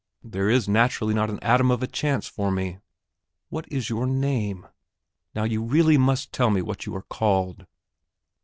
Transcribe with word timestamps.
there 0.23 0.49
is 0.49 0.67
naturally 0.67 1.13
not 1.13 1.29
an 1.29 1.37
atom 1.43 1.69
of 1.69 1.83
a 1.83 1.87
chance 1.87 2.25
for 2.25 2.49
me.... 2.49 2.79
What 3.49 3.71
is 3.71 3.87
your 3.91 4.07
name? 4.07 4.65
Now, 5.35 5.43
you 5.43 5.61
really 5.61 5.95
must 5.95 6.31
tell 6.33 6.49
me 6.49 6.63
what 6.63 6.87
you 6.87 6.95
are 6.95 7.03
called." 7.03 7.67